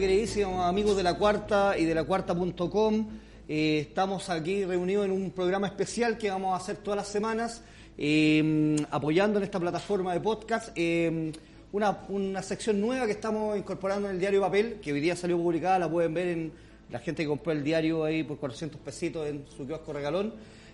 [0.00, 3.06] queridísimos amigos de la Cuarta y de la Cuarta.com.
[3.46, 7.62] Eh, estamos aquí reunidos en un programa especial que vamos a hacer todas las semanas,
[7.98, 11.30] eh, apoyando en esta plataforma de podcast eh,
[11.72, 15.36] una, una sección nueva que estamos incorporando en el diario Papel, que hoy día salió
[15.36, 16.52] publicada, la pueden ver en
[16.90, 20.32] la gente que compró el diario ahí por 400 pesitos en su kiosco regalón.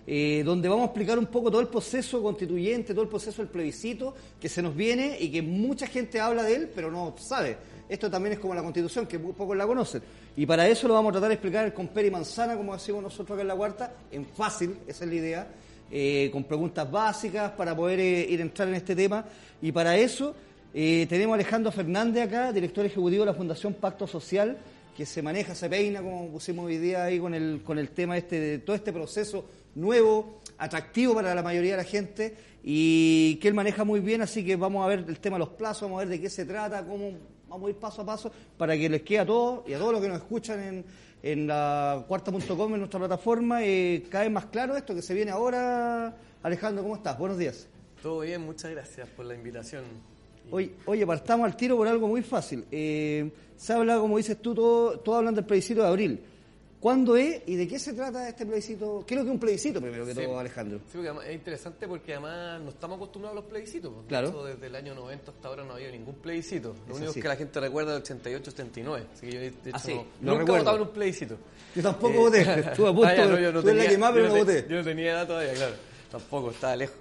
[0.09, 3.51] Eh, donde vamos a explicar un poco todo el proceso constituyente, todo el proceso del
[3.51, 7.57] plebiscito que se nos viene y que mucha gente habla de él, pero no sabe.
[7.89, 10.01] Esto también es como la Constitución, que pocos la conocen.
[10.37, 13.35] Y para eso lo vamos a tratar de explicar con peri manzana, como decimos nosotros
[13.35, 15.47] acá en la cuarta, en fácil, esa es la idea,
[15.91, 19.25] eh, con preguntas básicas para poder eh, ir a entrar en este tema.
[19.61, 20.33] Y para eso
[20.73, 24.57] tenemos a Alejandro Fernández acá, director ejecutivo de la Fundación Pacto Social,
[24.97, 28.17] que se maneja, se peina, como pusimos hoy día ahí con el, con el tema
[28.17, 29.45] este de todo este proceso
[29.75, 34.43] nuevo, atractivo para la mayoría de la gente y que él maneja muy bien, así
[34.43, 36.45] que vamos a ver el tema de los plazos, vamos a ver de qué se
[36.45, 37.11] trata, cómo
[37.47, 39.93] vamos a ir paso a paso para que les quede a todos y a todos
[39.93, 40.85] los que nos escuchan en,
[41.21, 46.17] en la cuarta.com, en nuestra plataforma, eh, cada más claro esto que se viene ahora.
[46.41, 47.19] Alejandro, ¿cómo estás?
[47.19, 47.67] Buenos días.
[48.01, 50.16] Todo bien, muchas gracias por la invitación.
[50.51, 52.65] Oye, oye partamos al tiro por algo muy fácil.
[52.71, 56.19] Eh, se habla, como dices tú, todo, todo hablan del plebiscito de abril.
[56.79, 59.03] ¿Cuándo es y de qué se trata este plebiscito?
[59.05, 60.21] ¿Qué es lo que es un plebiscito, primero que Sí.
[60.23, 60.77] todo, Alejandro?
[60.77, 63.91] Sí, porque además es interesante porque además no estamos acostumbrados a los plebiscitos.
[63.91, 64.03] pues.
[64.03, 64.27] De Claro.
[64.29, 66.75] hecho, desde el año 90 hasta ahora no ha habido ningún plebiscito.
[66.87, 67.21] Lo Es único así.
[67.21, 69.05] que la gente recuerda es el 88-89.
[69.11, 71.37] Así que yo, de hecho, Ah, sí, no- lo nunca he votado en un plebiscito.
[71.75, 73.71] Yo tampoco Eh, voté, estuve a punto ah, ya, de- no, yo no en la
[73.73, 74.65] tenía- quemada, pero yo no voté.
[74.69, 75.73] Yo no tenía edad todavía, claro.
[76.11, 76.95] Tampoco, estaba lejos.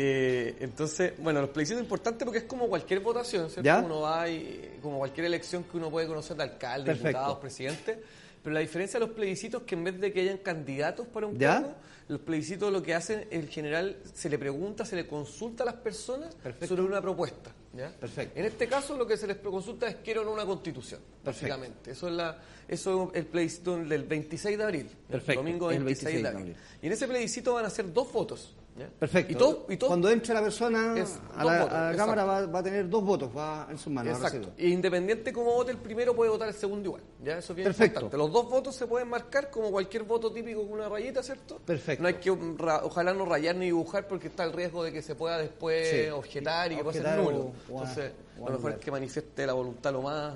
[0.00, 3.64] Eh, entonces, bueno, los plebiscitos es importante porque es como cualquier votación, ¿cierto?
[3.64, 3.80] ¿Ya?
[3.80, 7.08] Uno va y, como cualquier elección que uno puede conocer de alcalde, Perfecto.
[7.08, 8.02] diputados, presidente.
[8.40, 11.26] Pero la diferencia de los plebiscitos es que en vez de que hayan candidatos para
[11.26, 11.54] un ¿Ya?
[11.54, 11.74] cargo,
[12.06, 15.74] los plebiscitos lo que hacen, en general, se le pregunta, se le consulta a las
[15.74, 16.68] personas Perfecto.
[16.68, 17.50] sobre una propuesta.
[17.74, 17.90] ¿ya?
[17.90, 18.38] Perfecto.
[18.38, 21.90] En este caso, lo que se les consulta es quiero o no una constitución, básicamente.
[21.90, 22.38] Eso es, la,
[22.68, 24.90] eso es el plebiscito del 26 de abril.
[25.10, 26.56] Perfecto, Domingo el 26, de abril.
[26.80, 28.54] Y en ese plebiscito van a ser dos votos.
[28.78, 28.88] ¿Ya?
[28.98, 29.32] Perfecto.
[29.32, 31.96] Y todo, y todo Cuando entre la persona a la, votos, a la exacto.
[31.96, 34.14] Cámara va, va a tener dos votos va en sus manos.
[34.22, 34.50] a Exacto.
[34.56, 37.02] Y independiente cómo vote el primero, puede votar el segundo igual.
[37.24, 37.38] ¿ya?
[37.38, 38.00] Eso es bien Perfecto.
[38.00, 38.16] importante.
[38.16, 41.58] Los dos votos se pueden marcar como cualquier voto típico con una rayita, ¿cierto?
[41.58, 42.02] Perfecto.
[42.02, 45.02] No hay que, ra- ojalá no rayar ni dibujar porque está el riesgo de que
[45.02, 46.08] se pueda después Sí.
[46.10, 47.36] objetar y que pueda ser nulo.
[47.70, 50.34] o- o a- Entonces, o lo mejor es que manifieste la voluntad lo más,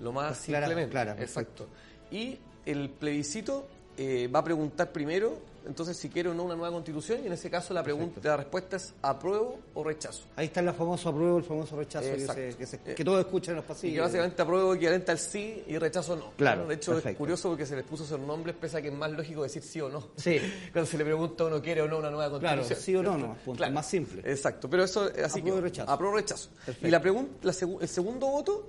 [0.00, 0.90] lo más Pues simplemente.
[0.90, 1.16] clara.
[1.18, 1.66] Exacto.
[2.10, 3.66] Y el plebiscito
[3.98, 7.32] eh, va a preguntar primero, entonces, si quiere o no una nueva constitución, y en
[7.32, 10.22] ese caso la pregunta, la respuesta es apruebo o rechazo.
[10.36, 13.20] Ahí está el famoso apruebo, el famoso rechazo que, se- que, se- Eh, que todos
[13.20, 13.94] escuchan en los Y pasillos.
[13.94, 16.32] que básicamente apruebo equivalente al sí y rechazo no.
[16.36, 18.94] Claro, De hecho, es curioso porque se les puso esos nombres, pese a que es
[18.94, 20.08] más lógico decir sí o no.
[20.16, 20.38] Sí.
[20.72, 22.84] Cuando se le pregunta a uno quiere o no una nueva Claro, constitución.
[22.84, 23.72] sí o no, no, punto, Claro.
[23.74, 24.22] más simple.
[24.24, 25.90] Exacto, pero eso es así Apruebo que y rechazo.
[25.90, 26.48] apruebo o rechazo.
[26.64, 26.86] Perfecto.
[26.86, 28.68] Y la pregunta, la segu- el segundo voto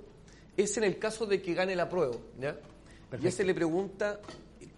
[0.56, 2.52] es en el caso de que gane el apruebo, ¿ya?
[2.54, 3.24] Perfecto.
[3.24, 4.20] Y ese le pregunta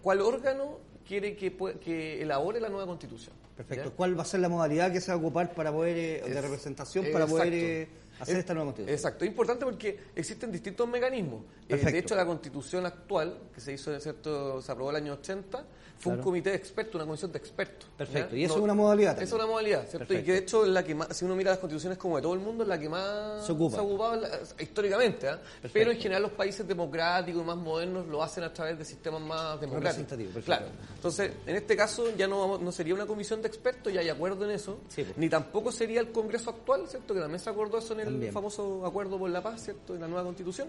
[0.01, 3.35] cuál órgano quiere que, que elabore la nueva constitución.
[3.55, 3.89] Perfecto.
[3.89, 3.95] ¿ya?
[3.95, 6.31] ¿Cuál va a ser la modalidad que se va a ocupar para poder, eh, de
[6.37, 7.35] Es- representación para exacto.
[7.37, 7.87] poder eh,
[8.21, 8.95] hacer Es- esta nueva constitución?
[8.95, 11.41] Exacto, es importante porque existen distintos mecanismos.
[11.67, 14.61] Eh, de hecho, la constitución actual, que se hizo, ¿cierto?
[14.61, 15.63] se aprobó el año 80,
[15.97, 16.17] fue Claro.
[16.19, 17.87] un comité de expertos, una comisión de expertos.
[17.95, 18.35] Perfecto.
[18.35, 19.27] Y eso es una modalidad también.
[19.27, 19.99] Esa es una modalidad, ¿cierto?
[19.99, 20.21] Perfecto.
[20.21, 22.33] Y que de hecho, la que más, si uno mira las constituciones como de todo
[22.33, 23.77] el mundo, es la que más Se ocupa.
[23.77, 24.29] ha ocupado la-
[24.59, 25.27] históricamente.
[25.29, 25.39] ¿ah?
[25.71, 29.21] Pero en general, los países democráticos y más modernos lo hacen a través de sistemas
[29.21, 30.43] más democráticos.
[30.43, 30.65] Claro.
[30.95, 34.43] Entonces, en este caso, ya no, no sería una comisión de expertos, ya hay acuerdo
[34.45, 34.79] en eso.
[34.89, 35.15] Sí, pues.
[35.19, 37.13] Ni tampoco sería el Congreso actual, ¿cierto?
[37.13, 38.33] Que también se acordó eso en el También.
[38.33, 39.95] famoso Acuerdo por la Paz, ¿cierto?
[39.95, 40.67] En la nueva constitución.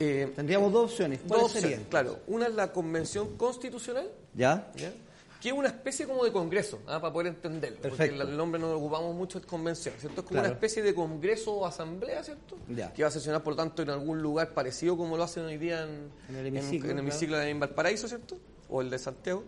[0.00, 1.20] Eh, Tendríamos dos opciones.
[1.20, 1.88] ¿Cuáles dos opciones, serían?
[1.90, 4.70] Claro, una es la Convención Constitucional, ¿Ya?
[4.76, 4.92] ¿ya?
[5.40, 6.98] que es una especie como de congreso, ¿ah?
[7.00, 7.78] para poder entenderlo.
[7.78, 8.16] Perfecto.
[8.16, 10.22] Porque el nombre no lo ocupamos mucho, es convención, ¿cierto?
[10.22, 10.46] Es como Claro.
[10.48, 12.56] una especie de congreso o asamblea, ¿cierto?
[12.74, 12.92] Ya.
[12.94, 15.82] Que va a sesionar, por tanto, en algún lugar parecido como lo hacen hoy día
[15.84, 16.98] en, En el hemiciclo, en, el claro.
[17.00, 18.38] hemiciclo en Valparaíso, ¿cierto?
[18.70, 19.44] O el de Santiago.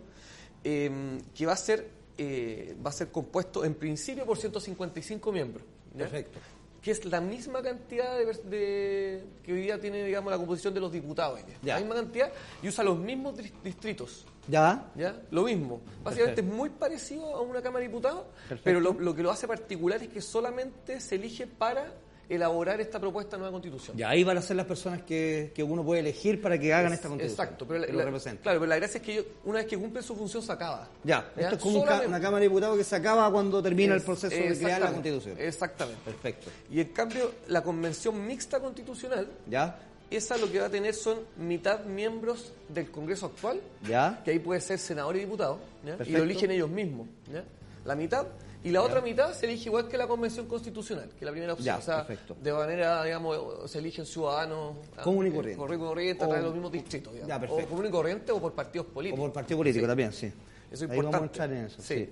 [0.63, 1.89] eh, que va a ser
[2.19, 5.63] eh, va a ser compuesto en principio por 155 miembros.
[5.93, 5.99] ¿ya?
[5.99, 6.39] Perfecto.
[6.81, 10.79] Que es la misma cantidad de, de- que hoy día tiene digamos la composición de
[10.79, 11.39] los diputados.
[11.63, 11.73] Ya.
[11.75, 12.31] la misma cantidad
[12.61, 14.89] y usa los mismos distritos ¿Ya?
[14.95, 15.13] ¿Ya?
[15.31, 15.81] Lo mismo.
[16.05, 18.23] Básicamente es muy parecido a una Cámara de Diputados,
[18.63, 21.91] pero lo, lo que lo hace particular es que solamente se elige para
[22.29, 23.95] elaborar esta propuesta de nueva constitución.
[23.97, 26.91] Ya, ahí van a ser las personas que, que uno puede elegir para que hagan
[26.91, 27.45] Es- esta constitución.
[27.45, 30.03] Exacto, pero la, la- claro, pero la gracia es que ellos, una vez que cumplen
[30.03, 30.87] su función se acaba.
[31.03, 33.99] Ya, esto es como Solamente- una Cámara de Diputados que se acaba cuando termina el
[33.99, 35.35] Es- proceso de crear la constitución.
[35.39, 36.01] Exactamente.
[36.03, 36.47] Perfecto.
[36.69, 39.79] Y en cambio, la convención mixta constitucional, ¿Ya?
[40.09, 44.21] esa lo que va a tener son mitad miembros del Congreso actual, ¿Ya?
[44.25, 45.97] que ahí puede ser senador y diputado, ¿ya?
[46.05, 47.07] y lo eligen ellos mismos.
[47.31, 47.43] ¿ya?
[47.85, 48.25] La mitad.
[48.63, 51.65] Y la otra mitad se elige igual que la convención constitucional, que la primera opción.
[51.65, 52.35] Ya, o sea, perfecto.
[52.41, 54.75] de manera, digamos, se eligen ciudadanos.
[54.97, 55.57] ah, Común y corriente.
[55.61, 57.13] Común y corriente, a O- través de los mismos distritos.
[57.13, 57.29] digamos.
[57.29, 57.63] Ya, perfecto.
[57.65, 59.19] o común y corriente o por partidos O políticos.
[59.25, 59.87] por partido político Sí.
[59.87, 60.25] también, sí.
[60.27, 60.33] Eso
[60.71, 61.25] es Ahí vamos a importante.
[61.43, 61.81] entrar en eso.
[61.81, 61.95] Sí.
[61.95, 62.09] Sí.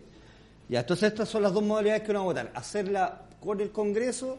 [0.69, 2.51] Ya, entonces estas son las dos modalidades que uno va a votar.
[2.55, 4.37] Hacerla con el Congreso,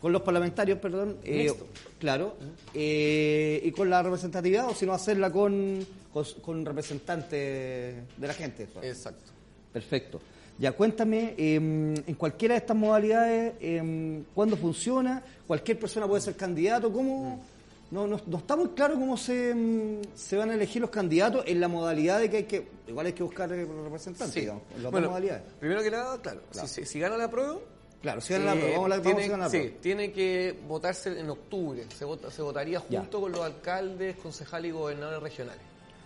[0.00, 1.52] con los parlamentarios, perdón, eh,
[2.00, 2.34] claro,
[2.74, 8.34] eh, y con la representatividad, o si no hacerla con, con, con representantes de la
[8.34, 8.66] gente.
[8.82, 9.30] Exacto.
[9.72, 10.20] Perfecto.
[10.58, 15.22] Ya, cuéntame, eh, en cualquiera de estas modalidades, eh, ¿cuándo funciona?
[15.46, 16.92] ¿Cualquier persona puede ser candidato?
[16.92, 17.42] ¿Cómo?
[17.90, 21.44] No, no, no está muy claro cómo se, mm, se van a elegir los candidatos
[21.46, 24.40] en la modalidad de que hay que, igual hay que buscar eh, representantes, Sí.
[24.40, 25.42] digamos, en las Bueno, dos modalidades.
[25.60, 26.68] primero que nada, claro, Claro.
[26.68, 27.58] Si, si- si gana la prueba,
[28.00, 29.58] Claro, si gana la eh, prueba, vamos a la, vamos tiene, si gana la sí,
[29.58, 29.76] prueba.
[29.82, 31.84] tiene que votarse en octubre.
[31.96, 33.00] Se, vota- se votaría Ya.
[33.00, 35.62] junto con los alcaldes, concejales y gobernadores regionales.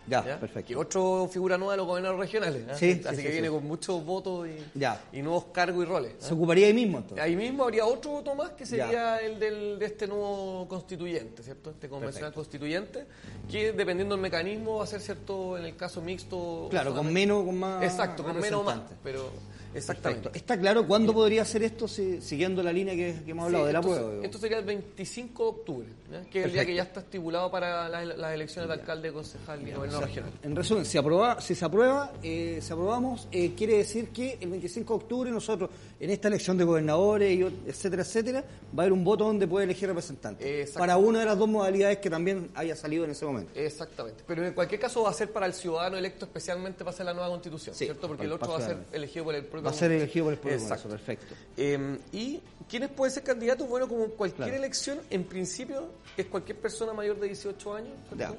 [0.08, 0.68] Ya, perfecto.
[0.68, 2.62] Que otro figura nueva de los gobernadores regionales.
[2.68, 2.72] ¿eh?
[2.76, 5.00] Sí, Así sí, que sí, viene con muchos votos y, Ya.
[5.12, 6.12] y nuevos cargos y roles.
[6.12, 6.16] ¿eh?
[6.20, 7.24] Se ocuparía ahí mismo entonces.
[7.24, 11.70] Ahí mismo habría otro voto más que sería el del, de este nuevo constituyente, ¿cierto?
[11.70, 12.40] Este convencional Perfecto.
[12.40, 13.06] constituyente,
[13.50, 15.58] que dependiendo del mecanismo va a ser, ¿cierto?
[15.58, 16.68] En el caso mixto.
[16.70, 18.80] Claro, con menos con más Exacto, con menos o más.
[19.02, 19.30] Pero,
[19.76, 20.23] exactamente.
[20.25, 20.38] Perfecto.
[20.38, 23.67] ¿Está claro cuándo podría hacer esto si- siguiendo la línea que, que hemos hablado Sí,
[23.69, 24.11] de la esto, prueba?
[24.12, 24.23] digo?
[24.25, 25.88] esto sería el 25 de octubre,
[26.31, 29.67] que es el día que ya está estipulado para las, las elecciones de alcalde, concejal
[29.67, 30.32] y gobernador regional.
[30.43, 34.50] En resumen, si, aprueba, si se aprueba, eh, si aprobamos, eh, quiere decir que el
[34.50, 35.70] 25 de octubre nosotros,
[36.00, 38.40] en esta elección de gobernadores, y, etcétera, etcétera,
[38.76, 40.70] va a haber un voto donde puede elegir representantes.
[40.73, 43.52] Para una de las dos modalidades que también haya salido en ese momento.
[43.55, 44.23] Exactamente.
[44.26, 47.14] Pero en cualquier caso va a ser para el ciudadano electo especialmente para hacer la
[47.14, 48.06] nueva constitución, Sí, ¿cierto?
[48.08, 50.26] Porque para- el otro va a ser elegido por el propio Va a ser elegido
[50.26, 50.88] por el pueblo Exacto.
[50.88, 51.34] perfecto.
[51.56, 53.68] Eh, ¿Y quiénes pueden ser candidatos?
[53.68, 54.54] Bueno, como en cualquier Claro.
[54.62, 58.36] elección, en principio es cualquier persona mayor de 18 años, ¿cierto?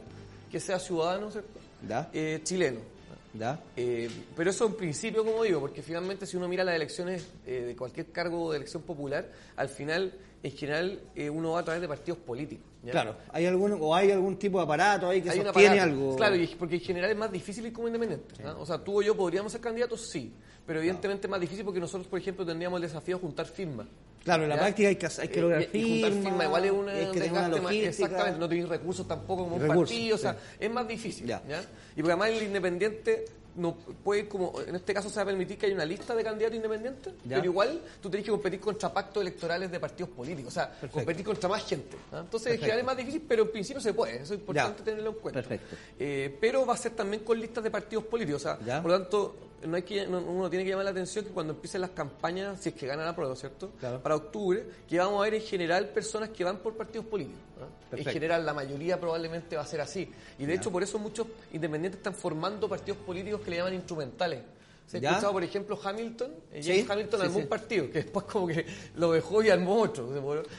[0.51, 1.59] Que sea ciudadano, ¿cierto?
[2.13, 2.79] Eh, chileno.
[3.38, 3.60] ¿Ya?
[3.75, 7.63] Eh, pero eso en principio, como digo, porque finalmente si uno mira las elecciones eh,
[7.68, 10.13] de cualquier cargo de elección popular, al final,
[10.44, 12.66] en general, eh, uno va a través de partidos políticos.
[12.84, 12.92] ¿ya?
[12.92, 16.16] Claro, ¿hay algún, o hay algún tipo de aparato ahí que Hay sostiene algo?
[16.16, 18.44] Claro, porque en general es más difícil ir como independiente.
[18.57, 20.31] O sea, tú o yo podríamos ser candidatos, sí,
[20.66, 23.88] pero evidentemente es más difícil porque nosotros, por ejemplo, tendríamos el desafío de juntar firmas.
[24.27, 26.71] Claro, en la práctica hay que, hay que Eh, lograr y- y firmas igual es
[26.71, 27.88] una hay que tener una logística.
[27.89, 30.39] exactamente, no tenéis recursos tampoco como un partido, o sea, sí.
[30.59, 31.27] es más difícil.
[31.27, 31.41] Ya.
[31.47, 31.62] ¿ya?
[31.95, 33.25] Y porque además el independiente
[33.56, 36.24] no puede como en este caso se va a permitir que haya una lista de
[36.25, 37.38] candidatos independientes, Ya.
[37.38, 40.94] pero igual tú tenés que competir contra pactos electorales de partidos políticos, o sea, Perfecto.
[40.94, 41.95] competir contra más gente.
[42.12, 42.19] ¿ah?
[42.19, 44.83] Entonces, en general es más difícil, pero en principio se puede, eso es importante Ya.
[44.85, 45.39] tenerlo en cuenta.
[45.41, 45.75] Perfecto.
[45.97, 48.81] Eh, pero va a ser también con listas de partidos políticos, o sea, Ya.
[48.81, 49.35] por lo tanto,
[49.65, 52.59] no hay que, no- uno tiene que llamar la atención que cuando empiecen las campañas,
[52.62, 53.71] si es que gana la prueba, ¿cierto?
[53.80, 54.01] Claro.
[54.01, 57.39] Para octubre, que vamos a ver en general personas que van por partidos políticos.
[57.92, 60.12] En general, la mayoría probablemente va a ser así.
[60.38, 64.42] Y de hecho, por eso muchos independientes están formando partidos políticos que le llaman instrumentales.
[64.88, 65.10] Se ha ¿Ya?
[65.10, 66.32] escuchado, por ejemplo, Hamilton.
[66.53, 67.44] eh, Sí, James Hamilton sí, armó sí.
[67.44, 68.65] un partido, que después como que
[68.96, 70.08] lo dejó y armó otro.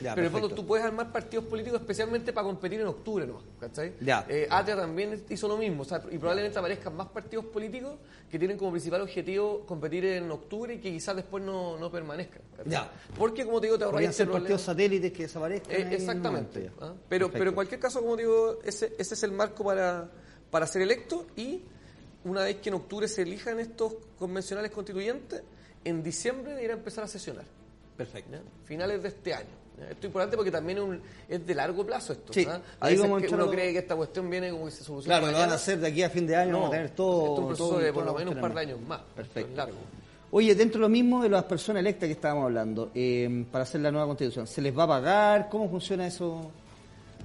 [0.03, 3.27] Ya, Pero en el fondo tú puedes armar partidos políticos especialmente para competir en octubre,
[3.27, 3.43] ¿no?
[3.59, 3.95] ¿Cachai?
[4.03, 4.27] Ya.
[4.29, 7.97] Eh, Atria también hizo lo mismo, o sea, y probablemente aparezcan más partidos políticos
[8.31, 12.43] que tienen como principal objetivo competir en octubre y que quizás después no, no permanezcan.
[12.55, 12.71] ¿cachai?
[12.71, 12.93] Ya.
[13.17, 15.75] Porque, como te digo, te ahorras Podrían este ser partidos satélites que desaparezcan.
[15.75, 16.71] Eh, exactamente.
[16.83, 16.93] ¿ah?
[17.09, 17.39] Pero, Perfecto.
[17.39, 20.11] pero en cualquier caso, como digo, ese, ese es el marco para,
[20.51, 21.63] para ser electo y
[22.29, 25.43] una vez que en octubre se elijan estos convencionales constituyentes,
[25.85, 27.45] en diciembre deberá empezar a sesionar.
[27.97, 28.31] Perfecto.
[28.33, 28.41] ¿ya?
[28.65, 29.59] Finales de este año.
[29.79, 32.33] Esto es importante porque también es, un- es de largo plazo esto.
[32.33, 32.61] Sí, ¿ah?
[32.81, 35.39] Ahí a que uno cree que esta cuestión viene como que se soluciona Claro, lo
[35.39, 37.21] van a hacer de aquí a fin de año, No, vamos a tener todo.
[37.21, 39.01] esto es un proceso todo- de por lo menos un par de años más.
[39.15, 39.51] Perfecto.
[39.51, 39.77] Es largo.
[40.33, 43.81] Oye, dentro de lo mismo de las personas electas que estábamos hablando, eh, para hacer
[43.81, 45.49] la nueva constitución, ¿se les va a pagar?
[45.49, 46.51] ¿Cómo funciona eso?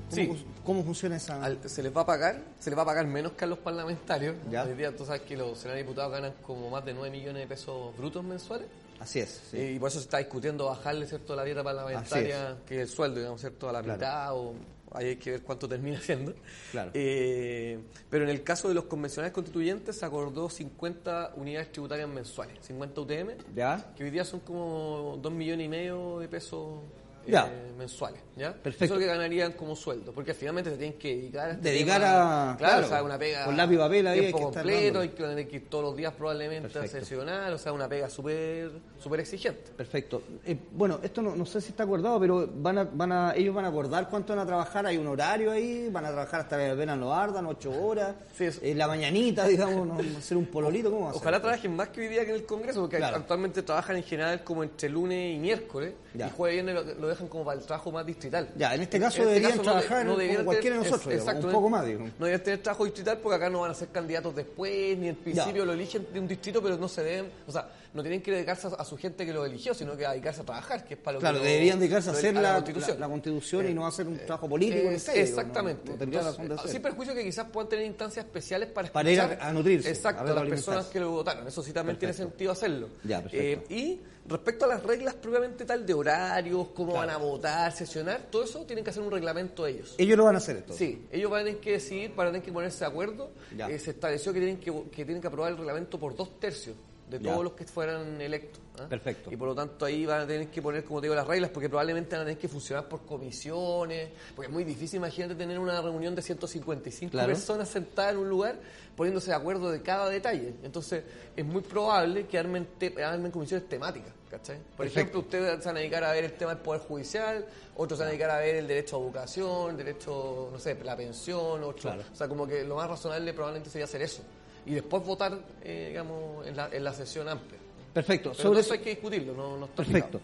[0.09, 0.45] ¿Cómo, Sí.
[0.63, 1.43] ¿Cómo funciona esa...?
[1.43, 3.57] Al- se les va a pagar, se les va a pagar menos que a los
[3.59, 4.35] parlamentarios.
[4.51, 4.63] Ya.
[4.63, 7.47] Hoy día tú sabes que los senadores diputados ganan como más de 9 millones de
[7.47, 8.67] pesos brutos mensuales.
[9.00, 9.57] Así es, sí.
[9.57, 12.88] Eh, y por eso se está discutiendo bajarle cierto la dieta parlamentaria, que es el
[12.88, 13.97] sueldo, digamos, cierto, a la Claro.
[14.00, 14.53] mitad o
[14.93, 16.33] ahí hay que ver cuánto termina siendo.
[16.71, 16.91] Claro.
[16.93, 22.59] Eh, pero en el caso de los convencionales constituyentes se acordó 50 unidades tributarias mensuales,
[22.62, 23.93] 50 UTM, ¿Ya?
[23.97, 26.79] que hoy día son como 2 millones y medio de pesos
[27.27, 27.47] Ya.
[27.47, 28.19] eh, mensuales.
[28.35, 28.51] ¿ya?
[28.53, 28.85] Perfecto.
[28.85, 31.69] Eso es lo que ganarían como sueldo, porque finalmente se tienen que dedicar a este
[31.69, 32.51] Dedicar tema.
[32.53, 33.45] a- Claro, claro, o sea, una pega.
[33.45, 35.83] con lápiz papel ahí hay tiempo que estar completo, hay que tener que ir todos
[35.83, 36.97] los días probablemente Perfecto.
[36.97, 39.71] a sesionar, o sea, una pega súper súper exigente.
[39.77, 40.23] Perfecto.
[40.45, 43.53] Eh, bueno, esto no, no sé si está acordado, pero van a, van a, ellos
[43.53, 44.85] van a acordar cuánto van a trabajar.
[44.87, 48.15] Hay un horario ahí, van a trabajar hasta que apenas lo ardan, ocho horas.
[48.37, 48.45] Sí.
[48.61, 51.15] Eh, la mañanita, digamos, no, hacer un pololito, ¿cómo va a?
[51.15, 53.17] Ojalá trabajen más que hoy día que en el Congreso, porque Claro.
[53.17, 56.27] actualmente trabajan en general como entre lunes y miércoles, Ya.
[56.27, 58.50] y jueves y viernes lo, lo dejan como para el trabajo más distrital.
[58.55, 61.53] Ya, en este caso deberían no trabajar como cualquiera de nosotros, es- digamos, exacto, un
[61.53, 62.00] no- poco más, digo.
[62.03, 65.15] No deberían tener trabajo distrital porque acá no van a ser candidatos después, ni en
[65.15, 65.65] principio Ya.
[65.65, 68.67] lo eligen de un distrito, pero no se deben, o sea, no tienen que dedicarse
[68.67, 71.00] a, a su gente que lo eligió, sino que a dedicarse a trabajar, que es
[71.00, 73.00] para lo Claro, que lo- deberían dedicarse a hacer la, la, constitución.
[73.00, 74.89] la- la constitución y no hacer un trabajo político.
[74.89, 75.91] Eh, en serio, no- exactamente.
[75.91, 76.71] No, tendría Entonces, ser.
[76.71, 80.23] Sin perjuicio que quizás puedan tener instancias especiales para Para ir a- a nutrirse, Exacto,
[80.23, 81.47] a las personas que lo votaron.
[81.47, 82.29] Eso sí también tiene Perfecto.
[82.31, 82.89] sentido hacerlo.
[83.03, 83.71] Ya, perfecto.
[83.71, 88.21] Eh, y respecto a las reglas propiamente tal de horarios, cómo van a votar, sesionar,
[88.31, 89.95] todo eso tienen que hacer un reglamento ellos.
[89.97, 90.73] Ellos lo van a hacer esto.
[90.73, 93.31] Sí, ellos van a tener que decidir, van a tener que ponerse de acuerdo.
[93.69, 96.75] Eh, se estableció que tienen que, que tienen que aprobar el reglamento por dos tercios
[97.10, 97.31] de Ya.
[97.31, 98.62] todos los que fueran electos.
[98.79, 98.88] ¿ah?
[98.89, 99.31] Perfecto.
[99.31, 101.51] Y por lo tanto ahí van a tener que poner, como te digo, las reglas,
[101.51, 105.60] porque probablemente van a tener que funcionar por comisiones, porque es muy difícil, imagínate, tener
[105.60, 107.27] una reunión de 155 Claro.
[107.27, 108.55] personas sentadas en un lugar
[108.95, 110.53] poniéndose de acuerdo de cada detalle.
[110.63, 111.03] Entonces
[111.36, 114.12] es muy probable que armen, te- armen comisiones temáticas.
[114.33, 114.57] ¿cachai?
[114.57, 115.00] Por Perfecto.
[115.00, 117.45] ejemplo, ustedes se van a dedicar a ver el tema del Poder Judicial,
[117.75, 120.75] otros se van a dedicar a ver el derecho a educación, el derecho, no sé,
[120.83, 121.81] la pensión, otros.
[121.81, 122.01] Claro.
[122.12, 124.24] O sea, como que lo más razonable probablemente sería hacer eso.
[124.65, 127.60] Y después votar, eh, digamos, en la, en la sesión amplia.
[127.93, 128.32] Perfecto.
[128.32, 130.20] Pero Sobre eso, hay que discutirlo, no, no está Perfecto.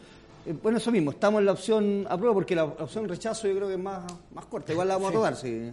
[0.45, 3.67] Eh, Bueno, eso mismo, estamos en la opción aprueba porque la opción rechazo yo creo
[3.67, 5.71] que es más, más corta, igual la vamos a tomar, sí.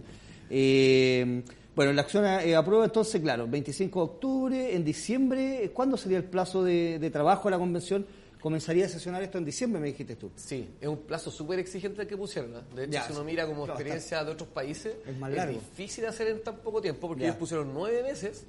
[0.49, 1.43] Eh,
[1.75, 6.23] bueno, la acción eh, aprueba entonces, claro, 25 de octubre, en diciembre, ¿cuándo sería el
[6.23, 8.05] plazo de, de trabajo de la convención?
[8.41, 10.31] Comenzaría a sesionar esto en diciembre, me dijiste tú.
[10.35, 12.55] Sí, es un plazo súper exigente el que pusieron.
[12.55, 12.59] ¿eh?
[12.75, 15.53] De hecho, Ya, si uno mira como Claro, experiencia de otros países, Es más largo.
[15.53, 17.27] difícil hacer en tan poco tiempo, porque Ya.
[17.27, 17.29] Mm.
[17.31, 18.45] ellos pusieron nueve meses,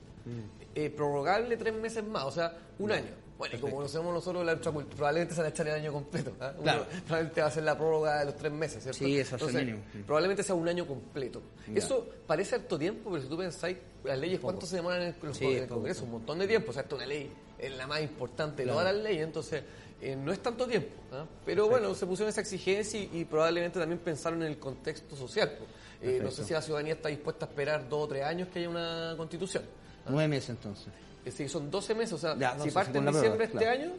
[0.75, 3.11] eh, prorrogable tres meses más, o sea, un año.
[3.39, 6.33] Bueno, y como conocemos nosotros la probablemente se van a echar el año completo.
[6.39, 6.87] Uno Claro.
[7.07, 8.99] probablemente va a ser la prórroga de los tres meses, ¿cierto?
[8.99, 9.85] Sí, eso es el mínimo.
[9.95, 10.01] Mm.
[10.03, 11.41] Probablemente sea un año completo.
[11.69, 11.75] Ya.
[11.79, 15.37] Eso parece harto tiempo, pero si tú pensáis, las leyes, ¿cuánto se demoran en los-
[15.37, 15.75] Sí, en es el poco.
[15.77, 16.05] Congreso?
[16.05, 16.71] Un montón de tiempo.
[16.71, 18.85] O sea, esto es una ley, es la más importante de Claro.
[18.93, 19.63] las leyes, entonces
[20.01, 20.91] eh, no es tanto tiempo.
[21.13, 21.25] ¿ah?
[21.45, 25.53] Pero bueno, se pusieron esa exigencia y, y probablemente también pensaron en el contexto social.
[25.59, 25.71] pues.
[26.01, 28.61] Eh, no sé si la ciudadanía está dispuesta a esperar dos o tres años que
[28.61, 29.65] haya una constitución.
[30.09, 30.87] Nueve meses entonces.
[31.25, 33.49] Es decir, son 12 meses, o sea, Ya, no si sé, parte en la diciembre
[33.49, 33.93] prórroga, este año,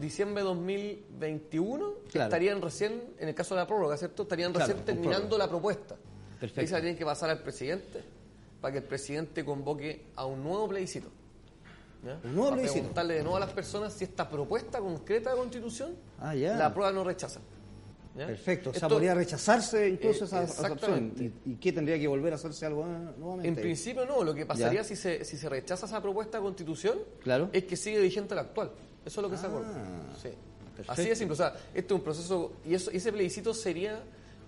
[0.00, 2.26] diciembre 2021, Claro.
[2.26, 4.24] estarían recién, en el caso de la prórroga, ¿cierto?
[4.24, 5.94] Estarían recién terminando la propuesta.
[6.40, 6.60] Perfecto.
[6.60, 8.02] Ahí se la tienen que pasar al presidente
[8.60, 11.08] para que el presidente convoque a un nuevo plebiscito.
[12.04, 12.18] ¿Ya?
[12.24, 15.96] Un nuevo Para preguntarle de nuevo a las personas si esta propuesta concreta de constitución
[16.20, 16.56] Ah, ya.
[16.56, 17.42] la aprueban o rechazan.
[18.16, 18.26] ¿ya?
[18.26, 21.12] Perfecto, o sea, Esto, podría rechazarse incluso Eh, esa, esa opción.
[21.44, 23.48] ¿Y, y qué tendría que volver a hacerse algo nuevamente?
[23.48, 24.84] En principio no, lo que pasaría Ya.
[24.84, 27.48] si se, si se rechaza esa propuesta de constitución Claro.
[27.52, 28.70] es que sigue vigente la actual.
[29.04, 29.68] Eso es lo que se acuerda.
[29.74, 30.28] Ah, Sí.
[30.88, 31.34] Así de simple.
[31.34, 34.02] O sea, este es un proceso, y eso, ese plebiscito sería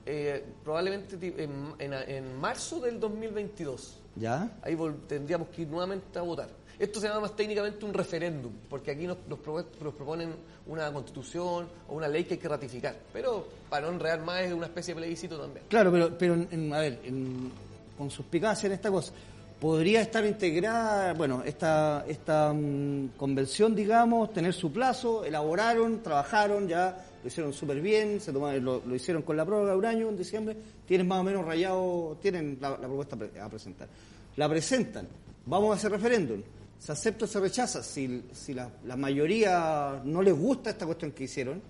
[0.08, 3.98] eh, probablemente en, en- en marzo del 2022.
[4.16, 4.56] ¿Ya?
[4.62, 4.76] Ahí
[5.08, 6.48] tendríamos que ir nuevamente a votar.
[6.78, 10.35] Esto se llama más técnicamente un referéndum, porque aquí nos, nos proponen
[10.66, 12.95] una constitución o una ley que hay que ratificar.
[13.12, 15.64] Pero para no enredar más es una especie de plebiscito también.
[15.68, 17.50] Claro, pero, pero en- a ver, en-
[17.97, 19.11] con suspicacia en esta cosa,
[19.59, 27.06] ¿podría estar integrada, bueno, esta, esta mm, convención, digamos, tener su plazo, elaboraron, trabajaron, ya
[27.23, 30.16] lo hicieron súper bien, se tomaron, lo, hicieron con la prórroga de un año en
[30.18, 30.54] diciembre,
[30.87, 33.88] tienen más o menos rayado, tienen la, propuesta a presentar.
[34.37, 35.09] La presentan,
[35.47, 36.42] vamos a hacer referéndum,
[36.78, 41.12] se acepta o se rechaza, si, si la, la mayoría no les gusta esta cuestión
[41.12, 41.61] que hicieron,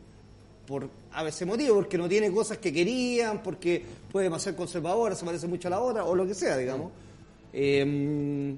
[0.66, 5.24] por a veces motivo, porque no tiene cosas que querían, porque puede pasar conservadora, se
[5.24, 6.90] parece mucho a la otra, o lo que sea, digamos.
[7.52, 8.56] Eh,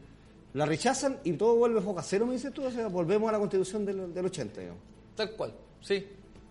[0.55, 3.39] la rechazan y todo vuelve foca cero, me dices tú, o sea, volvemos a la
[3.39, 4.83] constitución del, del 80, digamos.
[5.15, 6.05] Tal cual, sí.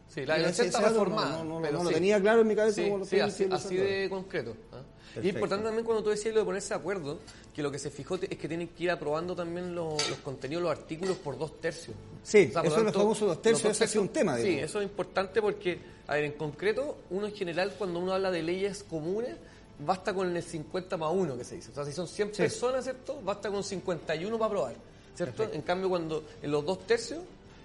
[0.09, 1.43] Sí, la del ese- 80 ese dato no- reformada.
[1.43, 1.95] no- no- pero no lo sí.
[1.95, 4.55] tenía claro en mi cabeza Sí, como lo sí, estoy así, de concreto.
[4.73, 4.81] ¿ah?
[5.21, 7.19] Y importante también cuando tú decías lo de ponerse de acuerdo,
[7.53, 10.61] que lo que se fijó es que tienen que ir aprobando también los, los contenidos,
[10.63, 11.95] los artículos por dos tercios.
[12.23, 14.43] Sí, por eso lo es lo famoso dos tercios, ese ha sido un tema, Sí,
[14.43, 14.63] digamos.
[14.69, 18.43] eso es importante porque, a ver, en concreto, uno en general cuando uno habla de
[18.43, 19.35] leyes comunes,
[19.79, 21.71] basta con el 50 más 1 que se dice.
[21.71, 22.43] O sea, si son 100 Sí.
[22.43, 23.19] personas, ¿cierto?
[23.23, 24.75] Basta con 51 para aprobar,
[25.15, 25.43] ¿cierto?
[25.51, 27.19] En cambio, cuando en los dos tercios,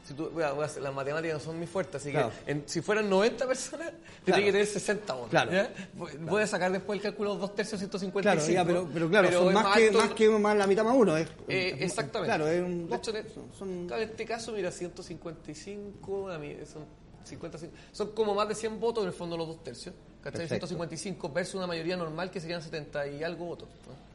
[0.04, 2.32] si tú, voy a- voy a hacer- las matemáticas no son muy fuertes, así Claro.
[2.44, 3.92] que en- si fueran 90 personas,
[4.24, 5.30] tendría que tener 60 votos.
[5.30, 5.50] Claro.
[5.94, 8.20] Voy- a sacar después el cálculo dos tercios, 155.
[8.22, 10.94] Claro, ya, pero, pero claro, son es más, que, más que más la mitad más
[10.96, 11.16] uno.
[11.16, 12.34] Es, eh, es- exactamente.
[12.34, 16.38] Claro, es un, De hecho, en- son- son- claro, en este caso, mira, 155, a
[16.38, 16.84] mí son
[17.24, 17.58] 50,
[17.92, 19.94] son como más de 100 votos en el fondo los dos tercios.
[20.22, 20.42] ¿Cachai?
[20.42, 20.66] Perfecto.
[20.68, 23.68] 155 versus una mayoría normal que serían 70 y algo votos.
[23.88, 24.11] ¿no?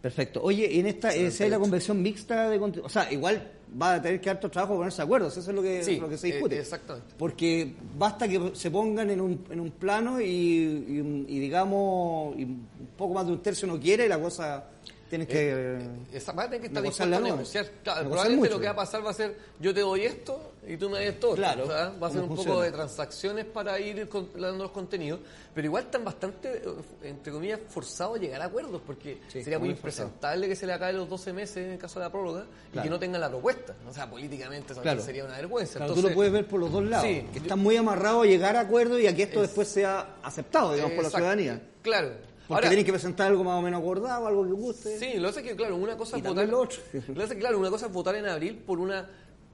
[0.00, 0.40] Perfecto.
[0.42, 3.50] Oye, en esta, eh, si hay la convención mixta de o sea, igual
[3.80, 5.96] va a tener que dar harto trabajo ponerse de acuerdo, eso es lo que, Sí,
[5.98, 6.58] lo que se eh, discute.
[6.60, 7.14] exactamente.
[7.18, 12.44] Porque basta que se pongan en un, en un plano y, y- y digamos, y
[12.44, 14.64] un poco más de un tercio no quiere y la cosa
[15.10, 15.78] tienes que...
[16.12, 17.36] Esa va a tener que estar dispuesto a nueva.
[17.36, 17.64] negociar.
[17.82, 18.54] Claro, Negociar probablemente mucho.
[18.54, 20.98] lo que va a pasar va a ser yo te doy esto y tú me
[20.98, 21.28] das esto.
[21.30, 21.42] otro.
[21.42, 22.50] Claro, O sea, va a ser ¿cómo un funciona?
[22.54, 25.20] poco de transacciones para ir dando los contenidos,
[25.54, 26.62] pero igual están bastante,
[27.02, 30.72] entre comillas, forzados a llegar a acuerdos, porque Sí, sería muy impresentable que se le
[30.72, 33.28] acabe los 12 meses en el caso de la prórroga y que no tengan la
[33.28, 33.74] propuesta.
[33.88, 35.00] O sea, políticamente Claro.
[35.00, 35.74] sería una vergüenza.
[35.78, 37.26] Claro, tú Entonces, lo puedes ver por los dos lados, Sí.
[37.32, 40.16] que están muy amarrados a llegar a acuerdos y a que esto Es- después sea
[40.22, 41.62] aceptado, digamos, por la ciudadanía.
[41.82, 42.10] Claro.
[42.48, 44.98] Porque Ahora, tienen que presentar algo más o menos acordado, algo que guste.
[45.00, 46.48] Sí, lo es que, claro, una cosa Y es votar.
[46.48, 46.78] lo otro.
[47.14, 49.04] Lo que, claro, una cosa es votar en abril por una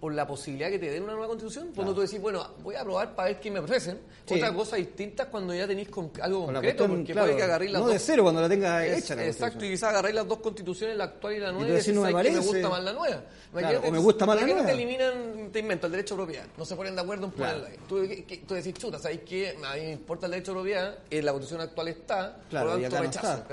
[0.03, 2.81] por la posibilidad que te den una nueva constitución, cuando tú decís, bueno, voy a
[2.81, 4.01] aprobar para ver qué me ofrecen.
[4.27, 4.35] Sí.
[4.35, 7.37] Otra cosa distinta es cuando ya tenéis con, algo Con concreto, cuestión, porque claro, puede
[7.37, 7.93] que agarréis las no dos.
[7.95, 11.05] de cero cuando la tengas hecha la exacto, y quizás agarráis las dos constituciones, la
[11.05, 12.31] actual y la nueva, tú y decís, decís, no me "¿Sabes qué?
[12.33, 12.53] me parece".
[12.53, 13.23] gusta más la nueva.
[13.53, 14.71] Claro, o me gusta más la nueva.
[14.73, 16.47] eliminan, te invento, el derecho de propiedad.
[16.59, 17.69] No se ponen de acuerdo en ponerla.
[17.89, 19.57] Tú, que- que- tú decís, chuta, ¿sabéis qué?
[19.65, 22.65] A mí me importa el derecho de propiedad, en la constitución actual está, por y
[22.65, 23.45] lo tanto no rechazo.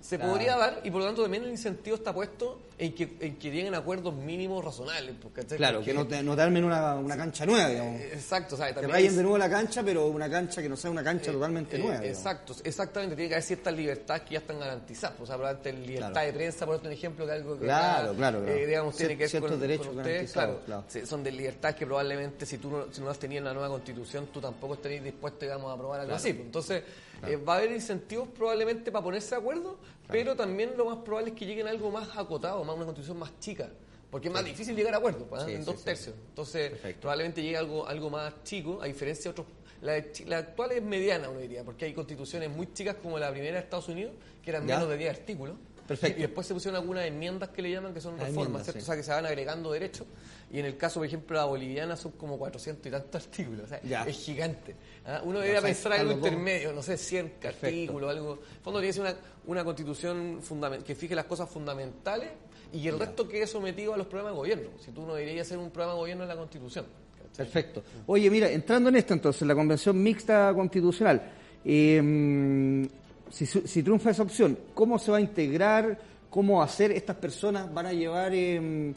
[0.00, 0.32] Se Claro.
[0.32, 3.50] podría dar y por lo tanto también el incentivo está puesto en que, en que
[3.50, 5.14] lleguen acuerdos mínimos razonables.
[5.20, 5.58] pues, ¿cachai?
[5.58, 8.00] Claro, Porque- que no te, no te armen una, una cancha nueva, digamos.
[8.00, 10.62] eh, Exacto, o sea, Que también rayen es- de nuevo la cancha, pero una cancha
[10.62, 11.98] que no sea una cancha totalmente eh, nueva.
[12.00, 12.16] digamos.
[12.18, 13.14] exacto, exactamente.
[13.16, 15.20] Tiene que haber ciertas libertades que ya están garantizadas.
[15.20, 16.26] O sea, probablemente la libertad Claro.
[16.26, 18.54] de prensa, por un ejemplo que algo que Claro, acá, claro, claro.
[18.58, 20.32] eh, digamos, tiene que ver ciertos con, derechos con ustedes.
[20.32, 20.84] Claro, claro.
[20.88, 23.52] sí, son de libertades que probablemente si tú no, si no las tenías en la
[23.52, 26.32] nueva constitución, tú tampoco estarías dispuesto, digamos, a aprobar algo así.
[26.32, 26.82] pues.
[27.26, 29.76] Eh, va a haber incentivos probablemente para ponerse de acuerdo,
[30.08, 33.18] pero también lo más probable es que lleguen a algo más acotado, más una constitución
[33.18, 33.68] más chica.
[34.10, 35.46] Porque es más difícil llegar a acuerdos, pues, ¿eh?
[35.46, 36.16] Sí, en sí, dos tercios.
[36.30, 37.00] Entonces, Perfecto.
[37.02, 39.46] probablemente llegue algo, algo más chico, a diferencia de otros.
[39.82, 43.54] La, la actual es mediana, uno diría, porque hay constituciones muy chicas como la primera
[43.54, 44.12] de Estados Unidos,
[44.42, 44.74] que eran Ya.
[44.76, 45.56] menos de 10 artículos.
[45.90, 46.18] Perfecto.
[46.20, 48.78] Y después se pusieron algunas enmiendas que le llaman, que son reformas, enmiendas, ¿cierto?
[48.80, 48.84] sí.
[48.84, 50.06] O sea, que se van agregando derechos.
[50.52, 53.64] Y en el caso, por ejemplo, de la boliviana son como 400 y tantos artículos.
[53.64, 54.04] O sea, Ya.
[54.04, 54.76] es gigante.
[55.04, 55.20] ¿ah?
[55.24, 57.66] Uno Ya, debería pensar algo intermedio, no sé, 100 Perfecto.
[57.66, 58.32] artículos, algo.
[58.34, 60.40] En el fondo tiene que ser una, una constitución
[60.86, 62.28] que fije las cosas fundamentales
[62.72, 64.68] y el resto quede sometido a los programas de gobierno.
[64.78, 66.86] Si tú no deberías hacer un programa de gobierno en la constitución.
[67.16, 67.46] ¿cachai?
[67.46, 67.82] Perfecto.
[68.06, 71.20] Oye, mira, entrando en esto entonces, la convención mixta constitucional,
[71.64, 72.88] eh,
[73.30, 75.98] si, si triunfa esa opción, ¿cómo se va a integrar?
[76.28, 76.92] ¿Cómo hacer?
[76.92, 78.92] ¿Estas personas van a llevar, eh,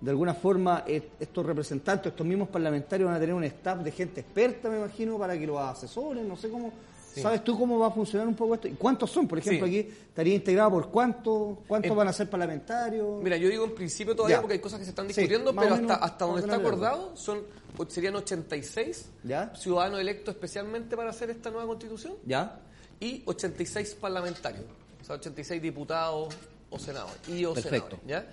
[0.00, 3.90] de alguna forma, eh, estos representantes, estos mismos parlamentarios van a tener un staff de
[3.92, 6.26] gente experta, me imagino, para que los asesoren?
[6.28, 6.72] No sé cómo.
[7.14, 8.66] ¿Sabes tú cómo va a funcionar un poco esto?
[8.66, 9.28] ¿Y cuántos son?
[9.28, 9.78] Por ejemplo, Sí.
[9.78, 13.22] aquí estaría integrado por cuántos, cuántos En- van a ser parlamentarios.
[13.22, 14.40] Mira, yo digo en principio todavía Ya.
[14.40, 17.42] porque hay cosas que se están discutiendo, pero menos, hasta, hasta donde está acordado son
[17.88, 19.52] serían 86 ¿Ya?
[19.54, 22.60] ciudadanos electos especialmente para hacer esta nueva constitución ¿Ya?
[23.00, 24.64] Y 86 parlamentarios,
[25.02, 26.34] o sea, 86 diputados
[26.70, 27.98] o senadores y o Perfecto.
[28.00, 28.26] senadores, ¿ya?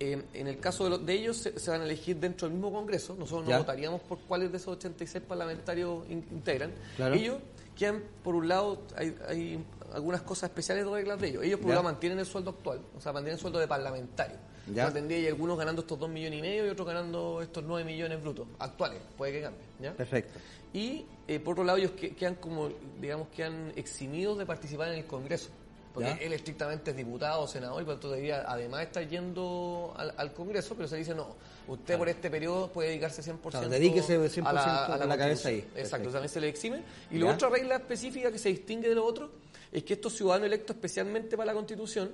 [0.00, 2.54] Eh, en el caso de, los- de ellos se, se van a elegir dentro del
[2.56, 3.54] mismo Congreso, nosotros Ya.
[3.54, 6.72] no votaríamos por cuáles de esos 86 parlamentarios in- integran.
[6.96, 7.14] Claro.
[7.14, 7.38] Ellos
[7.76, 11.44] quedan, por un lado, hay, hay algunas cosas especiales de reglas de ellos.
[11.44, 14.36] Ellos, por un lado, mantienen el sueldo actual, o sea, mantienen el sueldo de parlamentario.
[14.72, 14.90] Ya.
[14.92, 18.20] Tendría y algunos ganando estos 2 millones y medio y otros ganando estos 9 millones
[18.22, 19.92] brutos, actuales, puede que cambie, ¿ya?
[19.92, 20.38] Perfecto.
[20.72, 24.94] Y eh, por otro lado, ellos que- quedan como, digamos, quedan eximidos de participar en
[25.00, 25.50] el Congreso.
[25.92, 26.16] Porque Ya.
[26.16, 30.32] él estrictamente es diputado o senador y por tanto debería además estar yendo al, al
[30.32, 31.36] Congreso, pero se dice no,
[31.68, 35.58] usted por este periodo puede dedicarse 100%, Claro, dedíquese 100% a la cabeza ahí.
[35.58, 36.10] Exacto, Perfecto.
[36.10, 36.82] también se le exime.
[37.12, 37.26] Y Ya.
[37.26, 39.30] la otra regla específica que se distingue de lo otro
[39.70, 42.10] es que estos ciudadanos electos especialmente para la Constitución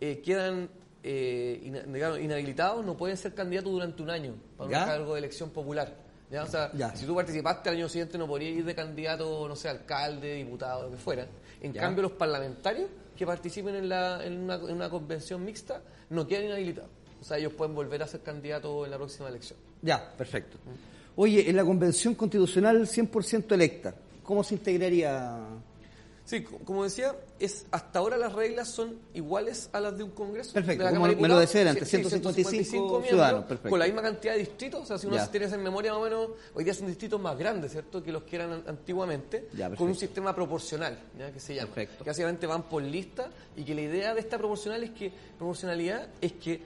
[0.00, 0.68] eh, quedan
[1.06, 1.60] eh,
[2.22, 4.80] inhabilitados, no pueden ser candidatos durante un año para Ya.
[4.84, 5.94] un cargo de elección popular.
[6.30, 6.42] ¿ya?
[6.42, 6.96] O sea, Ya.
[6.96, 10.84] si tú participaste al año siguiente no podrías ir de candidato, no sé, alcalde, diputado,
[10.84, 11.26] lo que fuera.
[11.60, 11.82] En Ya.
[11.82, 16.46] cambio, los parlamentarios que participen en, la, en, una, en una convención mixta no quedan
[16.46, 16.90] inhabilitados.
[17.20, 19.58] O sea, ellos pueden volver a ser candidatos en la próxima elección.
[19.82, 20.56] Ya, perfecto.
[21.16, 25.38] Oye, en la convención constitucional 100% electa, ¿cómo se integraría?
[26.26, 30.10] Sí, co- como decía, es hasta ahora las reglas son iguales a las de un
[30.12, 30.54] Congreso.
[30.54, 33.68] Perfecto, de la como me lo decía antes, Sí, sí, 155 miembros, ciudadanos, perfecto.
[33.68, 35.30] Con la misma cantidad de distritos, o sea, si uno Ya.
[35.30, 38.10] tiene eso en memoria más o menos, hoy día son distritos más grandes, ¿cierto?, que
[38.10, 41.30] los que eran an- antiguamente, Ya, con un sistema proporcional, ¿ya?
[41.30, 41.66] que se llama.
[41.74, 42.04] Perfecto.
[42.04, 46.08] Que básicamente van por lista y que la idea de esta proporcional es que, proporcionalidad
[46.22, 46.60] es que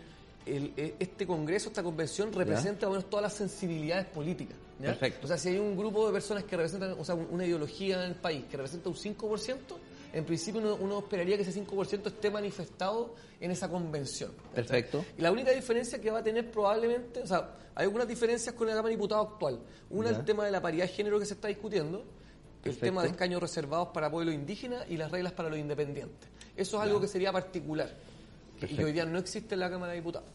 [0.46, 4.56] el- eh, este Congreso, esta convención, representa más o menos todas las sensibilidades políticas.
[4.80, 4.86] ¿Ya?
[4.86, 5.26] Perfecto.
[5.26, 7.96] O sea, si hay un grupo de personas que representan, o sea, un- una ideología
[8.04, 9.78] en el país que representa un 5%,
[10.12, 14.32] en principio uno, uno esperaría que ese 5% esté manifestado en esa convención.
[14.54, 15.04] Perfecto.
[15.18, 18.66] Y la única diferencia que va a tener probablemente, o sea, hay algunas diferencias con
[18.66, 19.60] la Cámara de Diputados actual.
[19.90, 20.18] Una, Ya.
[20.18, 22.04] el tema de la paridad de género que se está discutiendo,
[22.64, 26.28] el tema de escaños reservados para pueblos indígenas y las reglas para los independientes.
[26.56, 27.90] Eso es algo que sería particular
[28.60, 30.28] y que hoy día no existe en la Cámara de Diputados.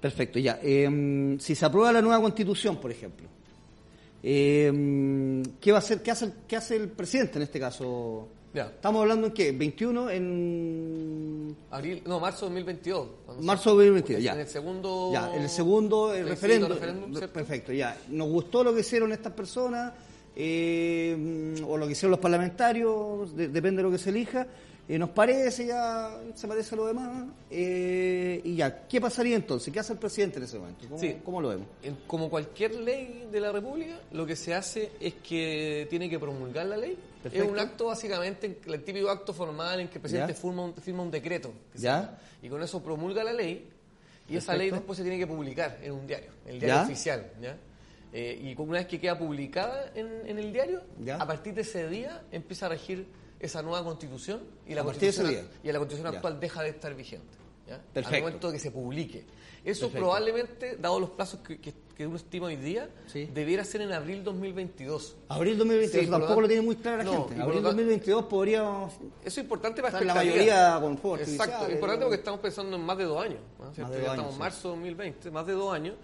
[0.00, 0.58] Perfecto, ya.
[0.62, 3.28] Eh, si se aprueba la nueva constitución, por ejemplo,
[4.22, 6.02] eh, ¿qué va a hacer?
[6.02, 8.28] ¿Qué hace, el, ¿Qué hace el presidente en este caso?
[8.52, 8.64] Ya.
[8.66, 9.52] Estamos hablando en qué?
[9.52, 13.08] 21 en Abril, no, marzo de 2022.
[13.24, 14.32] cuando marzo de 2022, ya.
[14.34, 15.10] En el segundo...
[15.12, 16.70] Ya, en el segundo el referéndum.
[17.32, 17.96] Perfecto, ya.
[18.08, 19.92] Nos gustó lo que hicieron estas personas,
[20.34, 24.46] eh, o lo que hicieron los parlamentarios, de- depende de lo que se elija.
[24.92, 27.28] Eh, nos parece, ya se parece a lo demás.
[27.48, 29.72] eh, y ya, ¿qué pasaría entonces?
[29.72, 30.84] ¿Qué hace el presidente en ese momento?
[30.88, 31.16] ¿Cómo, Sí.
[31.24, 31.66] cómo lo vemos?
[31.82, 36.18] En- Como cualquier ley de la República, lo que se hace es que tiene que
[36.18, 36.98] promulgar la ley.
[37.22, 37.44] Perfecto.
[37.46, 41.02] Es un acto básicamente, el típico acto formal en que el presidente firma un, firma
[41.04, 41.52] un decreto.
[41.76, 42.18] Ya.
[42.42, 43.68] Y con eso promulga la ley
[44.28, 46.82] y esa ley después se tiene que publicar en un diario, el diario Ya.
[46.82, 47.30] oficial.
[47.40, 47.56] ¿ya?
[48.12, 51.14] Eh, y una vez que queda publicada en, en el diario, Ya.
[51.16, 53.06] a partir de ese día empieza a regir
[53.40, 56.18] esa nueva constitución y la de constitución, y la constitución Ya.
[56.18, 57.26] actual deja de estar vigente.
[57.66, 57.78] ¿ya?
[57.92, 58.16] Perfecto.
[58.16, 59.24] Al momento de que se publique.
[59.64, 59.98] Eso Perfecto.
[59.98, 63.28] probablemente, dado los plazos que, que- que uno estima hoy día, Sí.
[63.34, 65.16] debiera ser en abril 2022.
[65.28, 67.34] Abril 2022, Sí, lo tampoco lo tanto- tiene muy claro la no, gente.
[67.34, 68.94] Abril lo tanto- 2022 podríamos...
[68.94, 72.06] Eso es importante para la mayoría con fuegos Exacto, artificiales, importante ¿no?
[72.06, 73.38] porque estamos pensando en más de dos años.
[73.58, 73.74] ¿no?
[73.74, 73.92] ¿Cierto?
[73.92, 74.40] de dos ya años, estamos en sí.
[74.40, 75.94] marzo de 2020, más de dos años.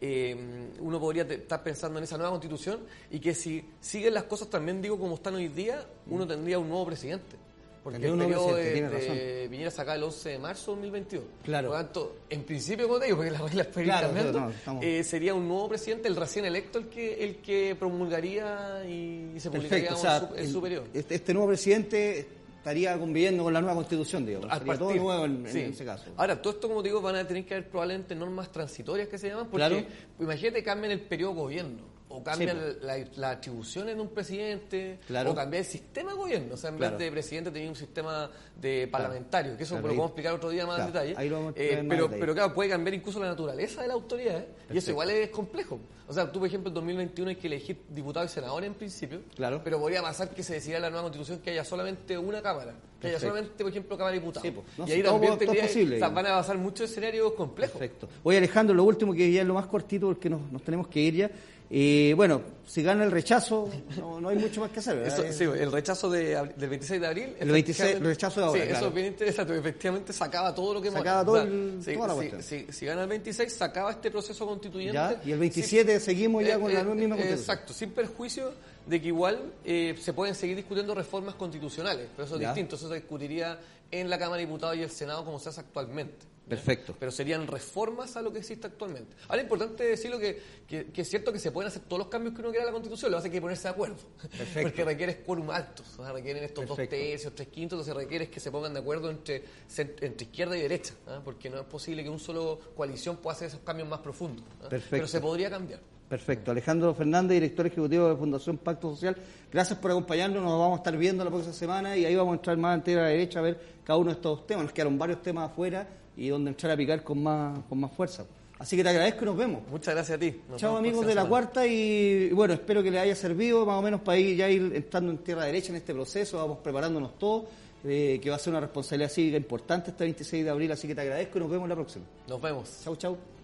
[0.00, 0.36] Eh,
[0.80, 2.80] uno podría estar pensando en esa nueva constitución
[3.10, 6.68] y que si siguen las cosas también, digo, como están hoy día, uno tendría un
[6.68, 7.36] nuevo presidente.
[7.82, 11.24] Porque el periodo de, de Piñera se acaba el 11 de marzo de 2022.
[11.44, 11.68] Claro.
[11.68, 14.40] Por lo tanto, en principio, como te digo, porque las reglas pueden ir Claro, cambiando,
[14.40, 18.84] no, estamos- eh, sería un nuevo presidente, el recién electo, el que el que promulgaría
[18.88, 20.84] y, se publicaría Perfecto, o digamos, sea, en, su, en el- su periodo.
[20.92, 22.26] Este, este nuevo presidente
[22.66, 24.26] estaría conviviendo con la nueva constitución.
[24.50, 26.06] Al Sería todo nuevo en, ese caso.
[26.16, 29.28] Ahora, todo esto, como digo, van a tener que haber probablemente normas transitorias que se
[29.28, 29.86] llaman, porque Claro.
[30.18, 31.82] imagínate cambian el periodo de gobierno,
[32.16, 35.32] o cambian Sí, la- las atribuciones de un presidente, Claro.
[35.32, 36.54] o cambiar el sistema de gobierno.
[36.54, 36.96] O sea, en Claro.
[36.96, 40.66] vez de presidente tenía un sistema de parlamentario, que eso lo podemos explicar otro día
[40.66, 41.14] más en detalle.
[41.16, 42.20] ahí lo vamos a Eh, en más pero, detalle.
[42.20, 44.48] pero claro, puede cambiar incluso la naturaleza de la autoridad, ¿eh?
[44.72, 45.78] y eso igual es complejo.
[46.08, 49.20] O sea, tú, por ejemplo, en 2021 hay que elegir diputados y senadores en principio,
[49.34, 49.60] Claro.
[49.64, 52.74] pero podría pasar que se decidiera en la nueva constitución que haya solamente una cámara,
[52.96, 53.28] que Perfecto.
[53.28, 54.46] solamente, por ejemplo, cámara de diputados.
[54.48, 56.14] Sí, pues, no, y ahí todo- también es tendría- posible, o sea, digamos.
[56.22, 57.78] van a pasar muchos escenarios complejos.
[57.78, 58.08] Perfecto.
[58.22, 61.00] Oye, Alejandro, lo último que ya es lo más cortito porque nos, nos tenemos que
[61.00, 61.30] ir ya.
[61.68, 64.98] Eh, bueno, si gana el rechazo, no, no hay mucho más que hacer.
[65.04, 67.24] Eso, sí, el rechazo de del 26 de abril.
[67.40, 67.56] El 26
[67.90, 68.78] efectivamente- el rechazo de ahora, Sí, claro.
[68.78, 69.58] eso es bien interesante.
[69.58, 72.42] Efectivamente, sacaba todo lo que Sacaba todo el- sí, toda la sí, cuestión.
[72.44, 74.94] sí, si gana el 26, sacaba este proceso constituyente.
[74.94, 77.38] Ya, y el 27 seguimos ya Eh, con la eh, misma eh, constitución.
[77.40, 78.52] Exacto, sin perjuicio
[78.86, 82.48] de que igual eh, se pueden seguir discutiendo reformas constitucionales, pero eso es Ya.
[82.48, 83.58] distinto, eso se discutiría
[83.90, 86.26] en la Cámara de Diputados y el Senado como se hace actualmente.
[86.48, 86.94] Perfecto.
[87.00, 89.16] Pero serían reformas a lo que existe actualmente.
[89.26, 92.06] Ahora es importante decirlo que, que, que es cierto que se pueden hacer todos los
[92.06, 93.96] cambios que uno quiera a la Constitución, lo es que ponerse de acuerdo.
[94.20, 94.62] Perfecto.
[94.62, 96.94] Porque requiere quórum altos, o sea, requieren estos Perfecto.
[96.94, 99.42] dos tercios, tres quintos, entonces requiere que se pongan de acuerdo entre,
[99.76, 101.20] entre izquierda y derecha, ¿ah?
[101.24, 104.44] porque no es posible que un solo coalición pueda hacer esos cambios más profundos.
[104.62, 104.68] ¿ah?
[104.68, 104.90] Perfecto.
[104.92, 105.80] Pero se podría cambiar.
[106.08, 106.52] Perfecto.
[106.52, 109.16] Alejandro Fernández, director ejecutivo de Fundación Pacto Social.
[109.52, 110.42] Gracias por acompañarnos.
[110.42, 113.00] Nos vamos a estar viendo la próxima semana y ahí vamos a entrar más entera
[113.00, 114.64] a la derecha a ver cada uno de estos temas.
[114.64, 118.24] Nos quedaron varios temas afuera y donde entrar a picar con más, con más fuerza.
[118.58, 119.62] Así que te agradezco y nos vemos.
[119.68, 120.40] Muchas gracias a ti.
[120.48, 123.82] Nos Chao amigos de la cuarta y bueno, espero que les haya servido más o
[123.82, 127.44] menos para ir ya ir entrando en tierra derecha en este proceso, vamos preparándonos todos,
[127.84, 130.94] eh, que va a ser una responsabilidad cívica importante este 26 de abril, así que
[130.94, 132.06] te agradezco y nos vemos la próxima.
[132.26, 132.80] Nos vemos.
[132.82, 133.35] Chau, chau.